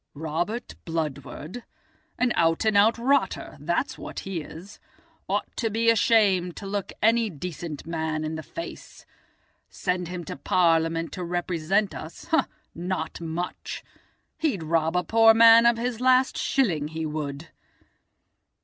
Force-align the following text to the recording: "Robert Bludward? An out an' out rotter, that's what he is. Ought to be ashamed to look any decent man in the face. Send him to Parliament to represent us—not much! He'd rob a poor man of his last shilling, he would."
"Robert 0.15 0.73
Bludward? 0.83 1.63
An 2.17 2.33
out 2.35 2.65
an' 2.65 2.75
out 2.75 2.97
rotter, 2.97 3.55
that's 3.59 3.99
what 3.99 4.21
he 4.21 4.41
is. 4.41 4.79
Ought 5.29 5.55
to 5.57 5.69
be 5.69 5.91
ashamed 5.91 6.55
to 6.57 6.65
look 6.65 6.91
any 7.03 7.29
decent 7.29 7.85
man 7.85 8.23
in 8.23 8.33
the 8.33 8.41
face. 8.41 9.05
Send 9.69 10.07
him 10.07 10.23
to 10.23 10.35
Parliament 10.35 11.11
to 11.11 11.23
represent 11.23 11.93
us—not 11.93 13.21
much! 13.21 13.83
He'd 14.39 14.63
rob 14.63 14.97
a 14.97 15.03
poor 15.03 15.35
man 15.35 15.67
of 15.67 15.77
his 15.77 16.01
last 16.01 16.35
shilling, 16.35 16.87
he 16.87 17.05
would." 17.05 17.49